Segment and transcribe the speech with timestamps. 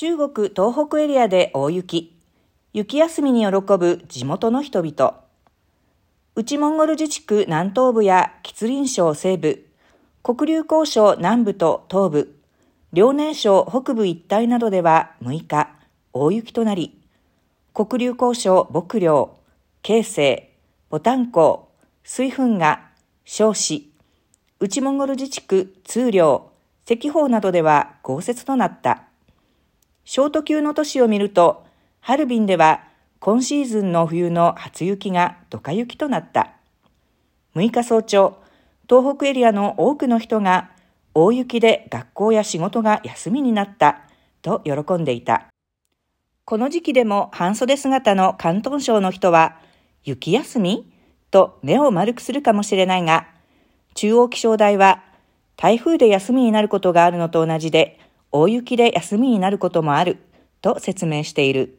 [0.00, 2.16] 中国東北エリアで大雪。
[2.72, 5.24] 雪休みに喜ぶ地元の人々。
[6.36, 9.66] 内モンゴル自治区南東部や吉林省西部、
[10.22, 12.38] 黒竜江省南部と東部、
[12.92, 15.68] 遼寧省北部一帯などでは6日、
[16.12, 16.96] 大雪となり、
[17.74, 19.34] 黒竜江省牧領、
[19.82, 20.56] 京成、
[20.90, 21.72] ボタン港、
[22.04, 22.86] 水墳が、
[23.24, 23.90] 少子、
[24.60, 26.52] 内モンゴル自治区通領、
[26.88, 29.07] 赤方などでは豪雪となった。
[30.10, 31.66] ショート級の都市を見ると、
[32.00, 32.82] ハルビンでは
[33.20, 36.52] 今シーズンの冬の初雪がドカ雪となった。
[37.54, 38.38] 6日早朝、
[38.88, 40.70] 東北エリアの多くの人が
[41.12, 44.00] 大雪で学校や仕事が休みになった
[44.40, 45.48] と喜んでいた。
[46.46, 49.58] この時期でも半袖姿の関東省の人は
[50.04, 50.90] 雪休み？
[51.30, 53.28] と目を丸くするかもしれないが、
[53.92, 55.02] 中央気象台は
[55.58, 60.18] 台風で休みになることがあるのと同じで大雪で休みになることもある
[60.60, 61.77] と説明している。